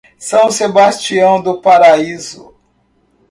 [0.17, 2.55] São Sebastião do Paraíso